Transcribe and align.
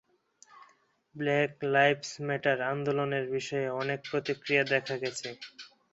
Black 1.15 1.51
lives 1.73 2.11
matter 2.27 2.59
আন্দোলনের 2.71 3.25
বিষয়ে 3.35 3.67
অনেক 3.81 3.99
প্রতিক্রিয়া 4.11 4.63
দেখা 4.73 4.95
গেছে। 5.03 5.29